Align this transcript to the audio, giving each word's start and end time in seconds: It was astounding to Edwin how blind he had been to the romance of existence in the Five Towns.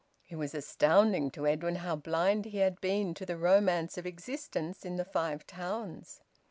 It 0.31 0.35
was 0.37 0.55
astounding 0.55 1.29
to 1.29 1.45
Edwin 1.45 1.75
how 1.75 1.95
blind 1.95 2.45
he 2.45 2.57
had 2.57 2.81
been 2.81 3.13
to 3.13 3.23
the 3.23 3.37
romance 3.37 3.99
of 3.99 4.07
existence 4.07 4.83
in 4.83 4.95
the 4.95 5.05
Five 5.05 5.45
Towns. 5.45 6.21